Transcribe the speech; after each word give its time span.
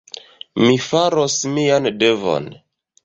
Mi 0.61 0.71
faros 0.87 1.35
mian 1.59 1.91
devon. 2.05 2.49